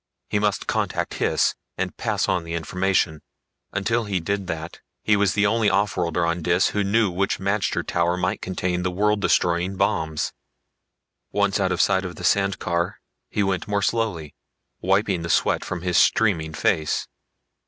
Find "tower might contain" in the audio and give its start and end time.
7.85-8.81